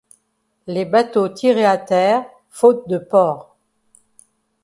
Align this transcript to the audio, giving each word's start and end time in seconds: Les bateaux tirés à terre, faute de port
Les 0.65 0.85
bateaux 0.85 1.29
tirés 1.29 1.67
à 1.67 1.77
terre, 1.77 2.25
faute 2.49 2.87
de 2.89 2.97
port 2.97 3.55